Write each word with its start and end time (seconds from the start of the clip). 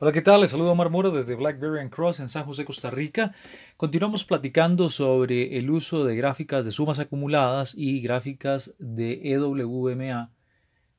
Hola, 0.00 0.12
¿qué 0.12 0.22
tal? 0.22 0.42
Les 0.42 0.52
saludo 0.52 0.70
Omar 0.70 0.90
Moro 0.90 1.10
desde 1.10 1.34
Blackberry 1.34 1.80
and 1.80 1.90
Cross 1.90 2.20
en 2.20 2.28
San 2.28 2.44
José, 2.44 2.64
Costa 2.64 2.88
Rica. 2.88 3.34
Continuamos 3.76 4.24
platicando 4.24 4.90
sobre 4.90 5.58
el 5.58 5.68
uso 5.70 6.04
de 6.04 6.14
gráficas 6.14 6.64
de 6.64 6.70
sumas 6.70 7.00
acumuladas 7.00 7.74
y 7.76 8.00
gráficas 8.00 8.76
de 8.78 9.20
EWMA, 9.24 10.30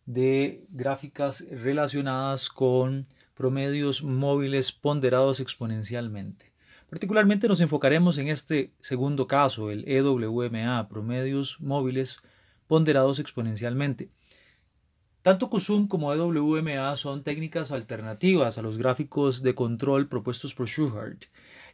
de 0.06 0.66
gráficas 0.68 1.46
relacionadas 1.50 2.50
con 2.50 3.08
promedios 3.36 4.04
móviles 4.04 4.74
ponderados 4.74 5.40
exponencialmente. 5.40 6.52
Particularmente 6.90 7.48
nos 7.48 7.62
enfocaremos 7.62 8.18
en 8.18 8.28
este 8.28 8.74
segundo 8.82 9.28
caso, 9.28 9.72
el 9.72 9.88
EWMA, 9.88 10.90
promedios 10.90 11.62
móviles 11.62 12.18
ponderados 12.68 13.20
exponencialmente. 13.20 14.10
Tanto 15.22 15.50
CUSUM 15.50 15.88
como 15.88 16.14
EWMA 16.14 16.96
son 16.96 17.24
técnicas 17.24 17.72
alternativas 17.74 18.58
a 18.58 18.62
los 18.62 18.78
gráficos 18.78 19.44
de 19.44 19.54
control 19.54 20.08
propuestos 20.08 20.54
por 20.54 20.68
Schuhart 20.68 21.26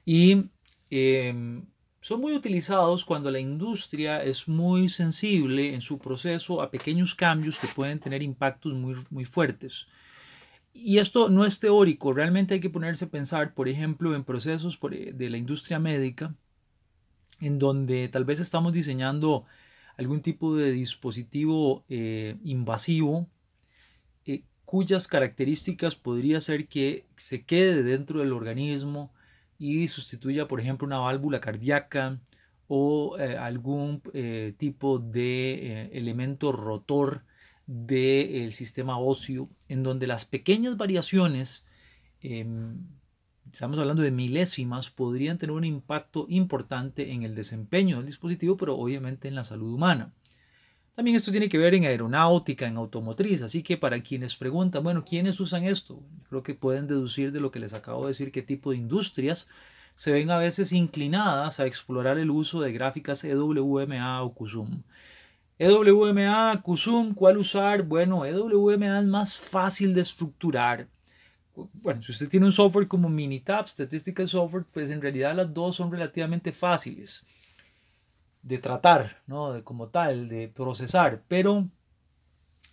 y 0.04 0.46
em, 0.90 1.64
son 2.02 2.22
muy 2.22 2.34
utilizados 2.34 3.06
cuando 3.06 3.30
la 3.30 3.40
industria 3.40 4.24
es 4.24 4.48
muy 4.48 4.90
sensible 4.90 5.76
en 5.76 5.82
su 5.82 6.00
proceso 6.00 6.60
a 6.62 6.72
pequeños 6.72 7.14
cambios 7.14 7.60
que 7.60 7.68
pueden 7.68 8.00
tener 8.00 8.24
impactos 8.24 8.74
muy, 8.74 8.96
muy 9.12 9.26
fuertes. 9.26 9.86
Y 10.74 10.98
esto 10.98 11.30
no 11.30 11.46
es 11.46 11.60
teórico, 11.60 12.14
realmente 12.14 12.56
hay 12.56 12.60
que 12.60 12.70
ponerse 12.70 13.06
a 13.06 13.10
pensar, 13.10 13.54
por 13.54 13.70
ejemplo, 13.70 14.16
en 14.16 14.24
procesos 14.24 14.80
de 14.82 15.30
la 15.30 15.38
industria 15.38 15.80
médica, 15.80 16.36
en 17.42 17.60
donde 17.60 18.10
tal 18.10 18.26
vez 18.26 18.40
estamos 18.40 18.74
diseñando 18.74 19.46
algún 19.98 20.22
tipo 20.22 20.56
de 20.56 20.72
dispositivo 20.72 21.86
eh, 21.90 22.38
invasivo 22.44 23.30
cuyas 24.66 25.08
características 25.08 25.96
podría 25.96 26.42
ser 26.42 26.68
que 26.68 27.06
se 27.16 27.44
quede 27.46 27.84
dentro 27.84 28.20
del 28.20 28.34
organismo 28.34 29.12
y 29.58 29.88
sustituya, 29.88 30.48
por 30.48 30.60
ejemplo, 30.60 30.86
una 30.86 30.98
válvula 31.00 31.40
cardíaca 31.40 32.20
o 32.68 33.18
eh, 33.20 33.38
algún 33.38 34.02
eh, 34.14 34.54
tipo 34.58 35.00
de 35.00 35.54
eh, 35.54 35.90
elemento 35.94 36.52
rotor 36.52 37.24
del 37.68 38.54
sistema 38.54 39.00
óseo, 39.00 39.50
en 39.70 39.84
donde 39.84 40.08
las 40.08 40.26
pequeñas 40.26 40.78
variaciones, 40.78 41.66
em, 42.22 42.78
estamos 43.52 43.80
hablando 43.80 44.04
de 44.04 44.12
milésimas, 44.12 44.92
podrían 44.92 45.38
tener 45.38 45.56
un 45.56 45.64
impacto 45.64 46.26
importante 46.30 47.12
en 47.12 47.24
el 47.24 47.34
desempeño 47.34 47.98
del 47.98 48.06
dispositivo, 48.06 48.58
pero 48.58 48.78
obviamente 48.78 49.28
en 49.28 49.36
la 49.36 49.44
salud 49.44 49.74
humana. 49.74 50.14
También 50.96 51.18
esto 51.18 51.32
tiene 51.32 51.50
que 51.50 51.58
ver 51.58 51.76
en 51.76 51.84
aeronáutica, 51.84 52.66
en 52.66 52.78
automotriz, 52.78 53.42
así 53.42 53.62
que 53.62 53.76
para 53.76 54.02
quienes 54.02 54.38
preguntan, 54.38 54.82
bueno, 54.82 55.04
¿quiénes 55.04 55.42
usan 55.42 55.66
esto? 55.66 56.02
Creo 56.30 56.42
que 56.42 56.56
pueden 56.56 56.88
deducir 56.88 57.34
de 57.34 57.42
lo 57.42 57.52
que 57.52 57.60
les 57.60 57.74
acabo 57.74 58.04
de 58.04 58.10
decir 58.10 58.32
qué 58.32 58.42
tipo 58.42 58.72
de 58.72 58.78
industrias 58.78 59.50
se 59.94 60.14
ven 60.14 60.32
a 60.32 60.38
veces 60.38 60.72
inclinadas 60.72 61.60
a 61.60 61.66
explorar 61.66 62.18
el 62.18 62.32
uso 62.32 62.62
de 62.62 62.72
gráficas 62.72 63.26
EWMA 63.26 64.24
o 64.24 64.34
CUSUM. 64.34 64.84
EWMA, 65.60 66.62
CUSUM, 66.62 67.14
¿cuál 67.14 67.38
usar? 67.38 67.84
Bueno, 67.84 68.26
EWMA 68.26 69.00
es 69.00 69.06
más 69.06 69.38
fácil 69.38 69.94
de 69.94 70.02
estructurar. 70.02 70.88
Bueno, 71.74 72.02
si 72.04 72.14
usted 72.14 72.30
tiene 72.30 72.46
un 72.46 72.52
software 72.54 72.88
como 72.88 73.10
Minitab, 73.10 73.68
Statistical 73.68 74.28
Software, 74.30 74.66
pues 74.72 74.90
en 74.90 75.02
realidad 75.02 75.36
las 75.36 75.54
dos 75.54 75.76
son 75.76 75.92
relativamente 75.92 76.54
fáciles 76.54 77.26
de 78.46 78.60
tratar, 78.60 79.22
¿no? 79.26 79.54
De, 79.54 79.64
como 79.64 79.90
tal, 79.90 80.30
de 80.30 80.48
procesar, 80.48 81.24
pero, 81.28 81.68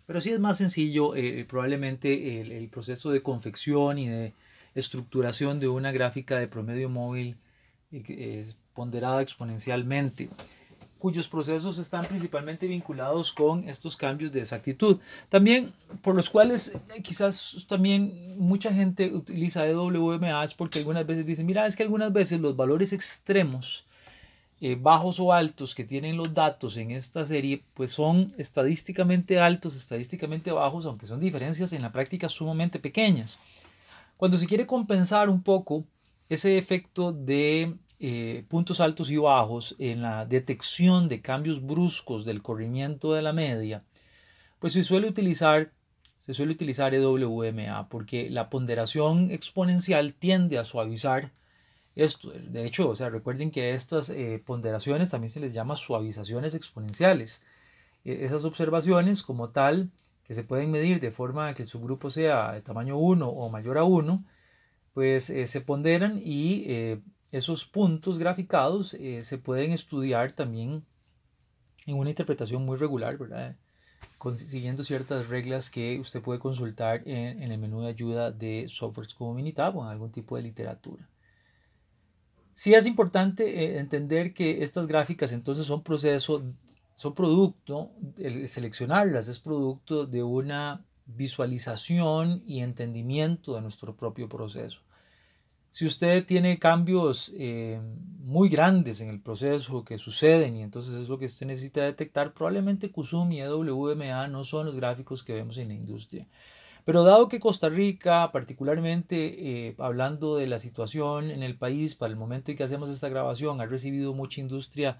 pero 0.06 0.20
sí 0.20 0.30
es 0.30 0.38
más 0.38 0.58
sencillo 0.58 1.16
eh, 1.16 1.46
probablemente 1.48 2.40
el, 2.40 2.68
proceso 2.68 3.10
de 3.10 3.22
confección 3.22 3.98
y 3.98 4.06
de 4.08 4.34
estructuración 4.74 5.60
de 5.60 5.68
una 5.68 5.90
gráfica 5.90 6.38
de 6.38 6.46
promedio 6.46 6.90
móvil 6.90 7.36
eh, 7.90 8.46
ponderada 8.74 9.22
exponencialmente 9.22 10.28
cuyos 10.98 11.26
procesos 11.26 11.78
están 11.78 12.06
principalmente 12.06 12.68
vinculados 12.68 13.32
con 13.32 13.68
estos 13.68 13.96
cambios 13.96 14.30
de 14.30 14.38
exactitud. 14.38 14.98
También 15.28 15.72
por 16.00 16.14
los 16.14 16.30
cuales 16.30 16.76
eh, 16.94 17.02
quizás 17.02 17.66
también 17.66 18.36
mucha 18.38 18.72
gente 18.72 19.12
utiliza 19.12 19.66
EWMA 19.66 20.44
es 20.44 20.54
porque 20.54 20.78
algunas 20.78 21.04
veces 21.04 21.26
dicen, 21.26 21.44
mira, 21.44 21.66
es 21.66 21.74
que 21.74 21.82
algunas 21.82 22.12
veces 22.12 22.40
los 22.40 22.54
valores 22.54 22.92
extremos 22.92 23.84
eh, 24.64 24.76
bajos 24.80 25.18
o 25.18 25.32
altos 25.32 25.74
que 25.74 25.82
tienen 25.82 26.16
los 26.16 26.34
datos 26.34 26.76
en 26.76 26.92
esta 26.92 27.26
serie, 27.26 27.64
pues 27.74 27.90
son 27.90 28.32
estadísticamente 28.38 29.40
altos, 29.40 29.74
estadísticamente 29.74 30.52
bajos, 30.52 30.86
aunque 30.86 31.04
son 31.04 31.18
diferencias 31.18 31.72
en 31.72 31.82
la 31.82 31.90
práctica 31.90 32.28
sumamente 32.28 32.78
pequeñas. 32.78 33.40
Cuando 34.16 34.38
se 34.38 34.46
quiere 34.46 34.64
compensar 34.64 35.28
un 35.28 35.42
poco 35.42 35.84
ese 36.28 36.58
efecto 36.58 37.12
de 37.12 37.74
eh, 37.98 38.44
puntos 38.46 38.80
altos 38.80 39.10
y 39.10 39.16
bajos 39.16 39.74
en 39.80 40.00
la 40.00 40.26
detección 40.26 41.08
de 41.08 41.20
cambios 41.20 41.60
bruscos 41.60 42.24
del 42.24 42.40
corrimiento 42.40 43.14
de 43.14 43.22
la 43.22 43.32
media, 43.32 43.82
pues 44.60 44.74
se 44.74 44.84
suele 44.84 45.08
utilizar 45.08 45.72
se 46.20 46.34
suele 46.34 46.52
utilizar 46.52 46.94
EWMA 46.94 47.88
porque 47.88 48.30
la 48.30 48.48
ponderación 48.48 49.32
exponencial 49.32 50.14
tiende 50.14 50.56
a 50.56 50.64
suavizar 50.64 51.32
esto. 51.94 52.30
De 52.30 52.64
hecho, 52.64 52.88
o 52.88 52.96
sea, 52.96 53.10
recuerden 53.10 53.50
que 53.50 53.74
estas 53.74 54.10
eh, 54.10 54.42
ponderaciones 54.44 55.10
también 55.10 55.30
se 55.30 55.40
les 55.40 55.52
llama 55.52 55.76
suavizaciones 55.76 56.54
exponenciales. 56.54 57.42
E, 58.04 58.24
esas 58.24 58.44
observaciones 58.44 59.22
como 59.22 59.50
tal, 59.50 59.90
que 60.24 60.34
se 60.34 60.44
pueden 60.44 60.70
medir 60.70 61.00
de 61.00 61.10
forma 61.10 61.52
que 61.54 61.62
el 61.62 61.68
subgrupo 61.68 62.10
sea 62.10 62.52
de 62.52 62.62
tamaño 62.62 62.98
1 62.98 63.28
o 63.28 63.48
mayor 63.50 63.78
a 63.78 63.84
1, 63.84 64.24
pues 64.94 65.30
eh, 65.30 65.46
se 65.46 65.60
ponderan 65.60 66.20
y 66.22 66.64
eh, 66.66 67.00
esos 67.32 67.64
puntos 67.64 68.18
graficados 68.18 68.90
se 69.22 69.38
pueden 69.38 69.72
estudiar 69.72 70.32
también 70.32 70.84
en 71.86 71.96
una 71.96 72.10
interpretación 72.10 72.64
muy 72.64 72.76
regular, 72.76 73.16
¿verdad? 73.18 73.56
siguiendo 74.36 74.84
ciertas 74.84 75.28
reglas 75.28 75.70
que 75.70 75.98
usted 75.98 76.20
puede 76.20 76.38
consultar 76.38 77.02
en, 77.08 77.42
en 77.42 77.52
el 77.52 77.58
menú 77.58 77.80
de 77.80 77.88
ayuda 77.88 78.30
de 78.30 78.66
softwares 78.68 79.14
como 79.14 79.34
Minitab 79.34 79.76
o 79.76 79.82
en 79.82 79.88
algún 79.88 80.12
tipo 80.12 80.36
de 80.36 80.42
literatura. 80.42 81.08
Sí 82.62 82.74
es 82.74 82.86
importante 82.86 83.64
eh, 83.64 83.80
entender 83.80 84.32
que 84.32 84.62
estas 84.62 84.86
gráficas 84.86 85.32
entonces 85.32 85.66
son 85.66 85.82
proceso, 85.82 86.44
son 86.94 87.12
producto, 87.12 87.90
el 88.18 88.46
seleccionarlas 88.46 89.26
es 89.26 89.40
producto 89.40 90.06
de 90.06 90.22
una 90.22 90.86
visualización 91.04 92.44
y 92.46 92.60
entendimiento 92.60 93.56
de 93.56 93.62
nuestro 93.62 93.96
propio 93.96 94.28
proceso. 94.28 94.80
Si 95.70 95.86
usted 95.86 96.24
tiene 96.24 96.60
cambios 96.60 97.32
eh, 97.36 97.80
muy 98.20 98.48
grandes 98.48 99.00
en 99.00 99.08
el 99.08 99.20
proceso 99.20 99.84
que 99.84 99.98
suceden 99.98 100.54
y 100.54 100.62
entonces 100.62 100.94
es 100.94 101.08
lo 101.08 101.18
que 101.18 101.26
usted 101.26 101.46
necesita 101.46 101.82
detectar, 101.82 102.32
probablemente 102.32 102.92
CUSUM 102.92 103.32
y 103.32 103.40
EWMA 103.40 104.28
no 104.28 104.44
son 104.44 104.66
los 104.66 104.76
gráficos 104.76 105.24
que 105.24 105.34
vemos 105.34 105.58
en 105.58 105.66
la 105.66 105.74
industria. 105.74 106.28
Pero 106.84 107.04
dado 107.04 107.28
que 107.28 107.38
Costa 107.38 107.68
Rica, 107.68 108.32
particularmente 108.32 109.68
eh, 109.68 109.74
hablando 109.78 110.36
de 110.36 110.48
la 110.48 110.58
situación 110.58 111.30
en 111.30 111.42
el 111.42 111.56
país, 111.56 111.94
para 111.94 112.10
el 112.10 112.18
momento 112.18 112.50
en 112.50 112.56
que 112.56 112.64
hacemos 112.64 112.90
esta 112.90 113.08
grabación, 113.08 113.60
ha 113.60 113.66
recibido 113.66 114.14
mucha 114.14 114.40
industria 114.40 114.98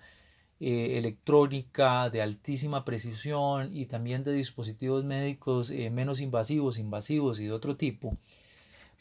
eh, 0.60 0.96
electrónica 0.96 2.08
de 2.08 2.22
altísima 2.22 2.84
precisión 2.84 3.74
y 3.74 3.86
también 3.86 4.22
de 4.22 4.32
dispositivos 4.32 5.04
médicos 5.04 5.70
eh, 5.70 5.90
menos 5.90 6.20
invasivos, 6.20 6.78
invasivos 6.78 7.40
y 7.40 7.46
de 7.46 7.52
otro 7.52 7.76
tipo, 7.76 8.16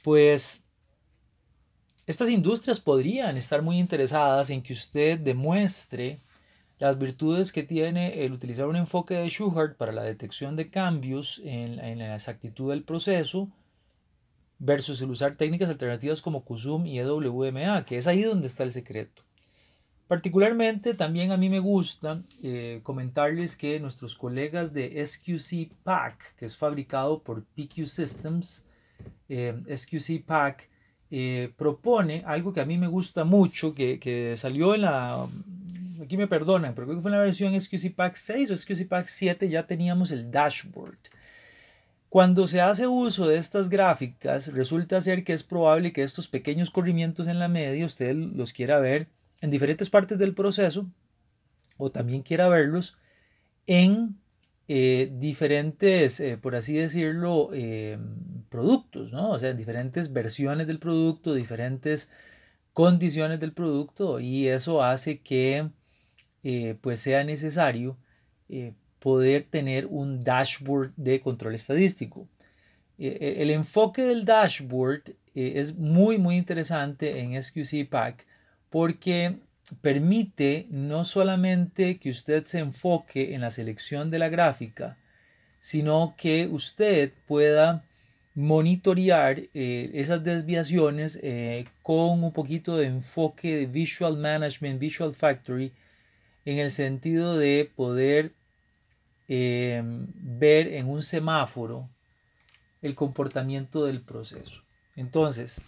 pues 0.02 0.64
estas 2.08 2.30
industrias 2.30 2.80
podrían 2.80 3.38
estar 3.38 3.62
muy 3.62 3.78
interesadas 3.78 4.50
en 4.50 4.64
que 4.64 4.74
usted 4.74 5.20
demuestre 5.20 6.20
las 6.82 6.98
virtudes 6.98 7.52
que 7.52 7.62
tiene 7.62 8.26
el 8.26 8.34
utilizar 8.34 8.66
un 8.66 8.76
enfoque 8.76 9.14
de 9.14 9.30
Schuhart 9.30 9.78
para 9.78 9.92
la 9.92 10.02
detección 10.02 10.56
de 10.56 10.68
cambios 10.68 11.40
en, 11.46 11.76
la 12.00 12.16
exactitud 12.16 12.72
del 12.72 12.82
proceso 12.82 13.50
versus 14.58 15.00
el 15.04 15.12
usar 15.12 15.36
técnicas 15.36 15.70
alternativas 15.70 16.24
como 16.24 16.44
CUSUM 16.44 16.88
y 16.88 16.98
EWMA, 16.98 17.86
que 17.86 18.00
es 18.00 18.08
ahí 18.08 18.24
donde 18.24 18.48
está 18.48 18.64
el 18.64 18.72
secreto. 18.72 19.22
Particularmente 20.08 20.96
también 20.96 21.32
a 21.32 21.38
mí 21.38 21.50
me 21.50 21.60
gusta 21.60 22.24
eh, 22.42 22.80
comentarles 22.82 23.56
que 23.56 23.80
nuestros 23.80 24.16
colegas 24.16 24.74
de 24.74 25.06
SQC 25.06 25.72
Pack, 25.84 26.36
que 26.36 26.46
es 26.46 26.58
fabricado 26.58 27.22
por 27.22 27.44
PQ 27.44 27.86
Systems, 27.86 28.66
eh, 29.30 29.54
SQC 29.68 30.26
Pack 30.26 30.68
eh, 31.12 31.54
propone 31.56 32.24
algo 32.26 32.52
que 32.54 32.62
a 32.62 32.66
mí 32.66 32.80
me 32.80 32.88
gusta 32.88 33.24
mucho, 33.24 33.76
que, 33.76 34.00
que 34.00 34.36
salió 34.36 34.74
en 34.74 34.82
la 34.82 35.28
aquí 36.04 36.18
me 36.18 36.28
perdonan, 36.28 36.74
pero 36.74 36.88
creo 36.88 36.98
que 36.98 37.02
fue 37.02 37.12
en 37.12 37.18
la 37.18 37.24
versión 37.24 37.60
SQC 37.60 37.96
Pack 37.96 38.16
6 38.16 38.52
o 38.52 38.58
SQC 38.58 38.88
Pack 38.88 39.08
7 39.08 39.50
ya 39.50 39.68
teníamos 39.68 40.12
el 40.12 40.32
dashboard. 40.32 40.98
Cuando 42.10 42.48
se 42.48 42.60
hace 42.60 42.88
uso 42.88 43.28
de 43.28 43.38
estas 43.38 43.70
gráficas, 43.70 44.52
resulta 44.54 45.00
ser 45.00 45.24
que 45.24 45.34
es 45.34 45.44
probable 45.44 45.94
que 45.94 46.04
estos 46.04 46.28
pequeños 46.28 46.70
corrimientos 46.70 47.28
en 47.28 47.40
la 47.40 47.48
media 47.48 47.86
usted 47.86 48.14
los 48.16 48.52
quiera 48.52 48.80
ver 48.80 49.08
en 49.40 49.50
diferentes 49.50 49.90
partes 49.90 50.18
del 50.18 50.34
proceso 50.34 50.88
o 51.78 51.90
también 51.90 52.22
quiera 52.22 52.50
verlos 52.50 52.98
en 53.66 54.18
eh, 54.68 55.10
diferentes, 55.14 56.22
por 56.42 56.56
así 56.56 56.74
decirlo, 56.74 57.50
productos, 58.50 59.14
¿no? 59.14 59.32
O 59.32 59.40
sea, 59.40 59.54
diferentes 59.54 60.12
versiones 60.12 60.68
del 60.68 60.80
producto, 60.80 61.34
diferentes 61.34 62.10
condiciones 62.74 63.40
del 63.40 63.54
producto 63.54 64.20
y 64.20 64.48
eso 64.48 64.84
hace 64.84 65.22
que 65.22 65.70
pues 66.82 67.00
sea 67.00 67.24
necesario 67.24 67.98
poder 69.00 69.44
tener 69.44 69.86
un 69.86 70.24
dashboard 70.24 70.94
de 70.96 71.22
control 71.22 71.56
estadístico. 71.56 72.28
el 72.98 73.50
enfoque 73.52 74.04
del 74.04 74.26
dashboard 74.26 75.16
es 75.36 75.76
muy 75.76 76.18
muy 76.18 76.38
interesante 76.38 77.20
en 77.20 77.42
SQC 77.42 77.88
Pack 77.90 78.26
porque 78.70 79.38
permite 79.82 80.68
no 80.70 81.04
solamente 81.06 81.98
que 81.98 82.10
usted 82.10 82.46
se 82.46 82.60
enfoque 82.60 83.34
en 83.34 83.42
la 83.42 83.52
selección 83.52 84.10
de 84.10 84.20
la 84.20 84.30
gráfica, 84.30 84.98
sino 85.60 86.16
que 86.18 86.48
usted 86.48 87.14
pueda 87.28 87.86
monitorear 88.34 89.40
eh, 89.54 89.92
esas 89.94 90.24
desviaciones 90.24 91.20
eh, 91.22 91.66
con 91.84 92.24
un 92.24 92.32
poquito 92.32 92.78
de 92.78 92.88
enfoque 92.88 93.58
de 93.58 93.66
Visual 93.66 94.18
Management, 94.18 94.80
Visual 94.80 95.14
Factory, 95.14 95.72
en 96.46 96.60
el 96.60 96.72
sentido 96.72 97.38
de 97.38 97.70
poder 97.76 98.34
em, 99.28 100.08
ver 100.16 100.68
en 100.68 100.88
un 100.88 101.04
semáforo 101.04 101.90
el 102.82 102.96
comportamiento 102.96 103.86
del 103.86 104.02
proceso. 104.02 104.64
Entonces, 104.96 105.62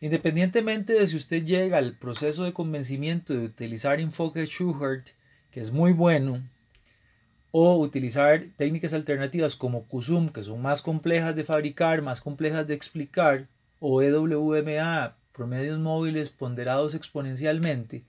Independientemente 0.00 0.94
de 0.94 1.06
si 1.06 1.16
usted 1.16 1.44
llega 1.44 1.76
al 1.76 1.94
proceso 1.98 2.44
de 2.44 2.54
convencimiento 2.54 3.34
de 3.34 3.44
utilizar 3.44 4.00
enfoque 4.00 4.46
Schuhart, 4.46 5.08
que 5.50 5.60
es 5.60 5.72
muy 5.72 5.92
bueno, 5.92 6.42
o 7.50 7.76
utilizar 7.76 8.46
técnicas 8.56 8.94
alternativas 8.94 9.56
como 9.56 9.84
CUSUM, 9.84 10.30
que 10.30 10.42
son 10.42 10.62
más 10.62 10.80
complejas 10.80 11.36
de 11.36 11.44
fabricar, 11.44 12.00
más 12.00 12.22
complejas 12.22 12.66
de 12.66 12.74
explicar, 12.74 13.48
o 13.78 14.00
EWMA, 14.00 15.16
promedios 15.32 15.78
móviles 15.78 16.30
ponderados 16.30 16.94
exponencialmente, 16.94 18.04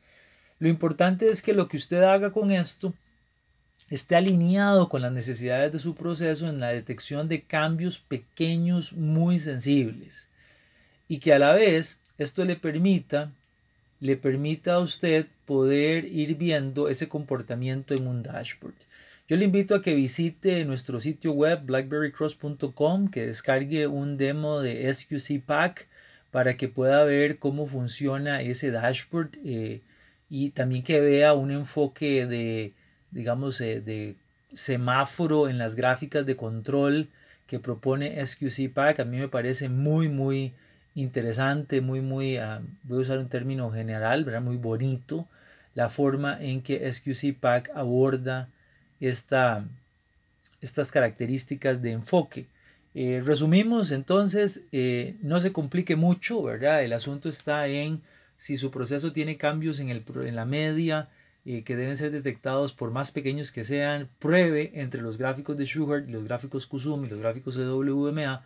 lo 0.62 0.69
importante 0.69 1.28
es 1.28 1.42
que 1.42 1.56
lo 1.56 1.68
que 1.68 1.78
usted 1.78 2.04
haga 2.04 2.31
con 2.31 2.52
esto 2.52 2.94
esté 3.90 4.16
alineado 4.16 4.90
con 4.90 5.02
las 5.02 5.12
necesidades 5.12 5.72
de 5.72 5.80
su 5.80 5.96
proceso 5.96 6.48
en 6.48 6.60
la 6.60 6.68
detección 6.68 7.28
de 7.28 7.42
cambios 7.42 7.98
pequeños 7.98 8.94
muy 8.94 9.40
sensibles 9.40 10.30
y 11.08 11.18
que 11.18 11.34
a 11.34 11.40
la 11.40 11.54
vez 11.54 12.00
esto 12.19 12.46
le 12.46 12.58
permita 12.58 13.31
le 14.00 14.18
permita 14.18 14.75
a 14.75 14.80
usted 14.80 15.25
poder 15.48 16.06
ir 16.06 16.36
viendo 16.36 16.90
ese 16.90 17.10
comportamiento 17.10 17.96
en 17.96 18.06
un 18.06 18.22
dashboard. 18.22 18.75
Yo 19.28 19.38
le 19.38 19.46
invito 19.46 19.74
a 19.74 19.81
que 19.81 19.96
visite 19.96 20.63
nuestro 20.66 21.00
sitio 21.00 21.31
web 21.31 21.62
blackberrycross.com, 21.66 23.10
que 23.10 23.25
descargue 23.25 23.88
un 23.88 24.18
demo 24.18 24.60
de 24.60 24.94
SQC 24.94 25.44
Pack 25.44 25.88
para 26.30 26.56
que 26.56 26.68
pueda 26.68 27.04
ver 27.04 27.40
cómo 27.40 27.66
funciona 27.66 28.44
ese 28.44 28.69
dashboard 28.69 29.40
eh, 29.44 29.81
y 30.31 30.51
también 30.51 30.81
que 30.81 31.01
vea 31.01 31.33
un 31.33 31.51
enfoque 31.51 32.25
de, 32.25 32.72
digamos, 33.12 33.57
de 33.57 34.16
semáforo 34.54 35.50
en 35.50 35.57
las 35.57 35.75
gráficas 35.75 36.25
de 36.25 36.38
control 36.38 37.10
que 37.48 37.60
propone 37.60 38.25
SQC 38.25 38.74
Pack. 38.74 39.01
A 39.01 39.06
mí 39.06 39.18
me 39.18 39.28
parece 39.28 39.68
muy, 39.68 40.07
muy 40.07 40.54
interesante, 40.95 41.81
muy, 41.81 42.00
muy, 42.00 42.38
ah, 42.38 42.62
voy 42.83 43.00
a 43.00 43.01
usar 43.01 43.18
un 43.18 43.28
término 43.28 43.69
general, 43.72 44.24
¿verdad? 44.24 44.42
muy 44.42 44.56
bonito, 44.56 45.28
la 45.75 45.89
forma 45.89 46.38
en 46.39 46.62
que 46.62 46.89
SQC 46.89 47.38
Pack 47.38 47.69
aborda 47.75 48.48
esta, 49.01 49.66
estas 50.62 50.94
características 50.94 51.81
de 51.81 51.92
enfoque. 51.92 52.45
Eh, 52.95 53.22
resumimos 53.25 53.92
entonces, 53.92 54.63
eh, 54.72 55.18
no 55.22 55.42
se 55.42 55.51
complique 55.51 55.98
mucho, 55.98 56.42
¿verdad? 56.42 56.84
El 56.84 56.94
asunto 56.94 57.27
está 57.27 57.68
en 57.68 58.01
si 58.41 58.57
su 58.57 58.71
proceso 58.71 59.13
tiene 59.13 59.38
cambios 59.38 59.79
en, 59.79 59.89
el, 59.89 60.03
en 60.25 60.35
la 60.35 60.45
media 60.45 61.09
eh, 61.45 61.63
que 61.63 61.75
deben 61.75 61.95
ser 61.95 62.09
detectados 62.09 62.73
por 62.73 62.89
más 62.89 63.11
pequeños 63.11 63.51
que 63.51 63.63
sean, 63.63 64.09
pruebe 64.17 64.71
entre 64.73 65.03
los 65.03 65.19
gráficos 65.19 65.55
de 65.57 65.67
Sugar, 65.67 66.05
los 66.07 66.23
gráficos 66.23 66.65
QSUM 66.65 67.05
y 67.05 67.09
los 67.09 67.19
gráficos 67.19 67.53
de 67.53 67.67
WMA 67.67 68.43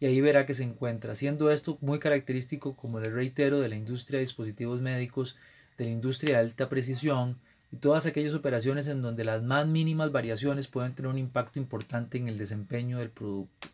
y 0.00 0.06
ahí 0.06 0.20
verá 0.20 0.46
que 0.46 0.54
se 0.54 0.64
encuentra. 0.64 1.12
Haciendo 1.12 1.52
esto 1.52 1.78
muy 1.80 2.00
característico, 2.00 2.74
como 2.74 2.98
le 2.98 3.08
reitero, 3.08 3.60
de 3.60 3.68
la 3.68 3.76
industria 3.76 4.18
de 4.18 4.24
dispositivos 4.24 4.80
médicos, 4.80 5.36
de 5.78 5.84
la 5.84 5.92
industria 5.92 6.38
de 6.38 6.40
alta 6.40 6.68
precisión 6.68 7.38
y 7.70 7.76
todas 7.76 8.04
aquellas 8.04 8.34
operaciones 8.34 8.88
en 8.88 9.00
donde 9.00 9.22
las 9.22 9.44
más 9.44 9.64
mínimas 9.68 10.10
variaciones 10.10 10.66
pueden 10.66 10.92
tener 10.96 11.08
un 11.08 11.18
impacto 11.18 11.60
importante 11.60 12.18
en 12.18 12.26
el 12.26 12.36
desempeño 12.36 12.98
del 12.98 13.10
producto. 13.10 13.68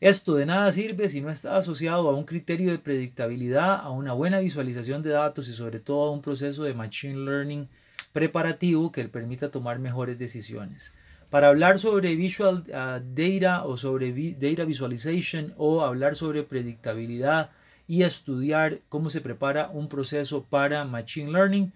Esto 0.00 0.34
de 0.34 0.46
nada 0.46 0.72
sirve 0.72 1.10
si 1.10 1.20
no 1.20 1.30
está 1.30 1.58
asociado 1.58 2.08
a 2.08 2.14
un 2.14 2.24
criterio 2.24 2.70
de 2.70 2.78
predictabilidad, 2.78 3.74
a 3.74 3.90
una 3.90 4.14
buena 4.14 4.40
visualización 4.40 5.02
de 5.02 5.10
datos 5.10 5.46
y 5.48 5.52
sobre 5.52 5.78
todo 5.78 6.08
a 6.08 6.10
un 6.10 6.22
proceso 6.22 6.64
de 6.64 6.72
machine 6.72 7.18
learning 7.18 7.68
preparativo 8.14 8.90
que 8.92 9.02
le 9.02 9.10
permita 9.10 9.50
tomar 9.50 9.78
mejores 9.78 10.18
decisiones. 10.18 10.94
Para 11.28 11.48
hablar 11.48 11.78
sobre 11.78 12.16
Visual 12.16 12.64
ah, 12.72 13.02
Data 13.04 13.64
o 13.64 13.76
sobre 13.76 14.10
Data 14.32 14.64
Visualization 14.64 15.52
o 15.58 15.82
hablar 15.82 16.16
sobre 16.16 16.44
predictabilidad 16.44 17.50
y 17.86 18.02
estudiar 18.02 18.78
cómo 18.88 19.10
se 19.10 19.20
prepara 19.20 19.68
un 19.68 19.88
proceso 19.88 20.44
para 20.44 20.86
Machine 20.86 21.30
Learning, 21.30 21.74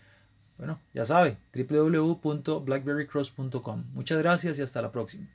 bueno, 0.56 0.80
ya 0.94 1.04
sabe, 1.04 1.36
www.blackberrycross.com. 1.52 3.84
Muchas 3.92 4.18
gracias 4.18 4.58
y 4.58 4.62
hasta 4.62 4.80
la 4.80 4.92
próxima. 4.92 5.28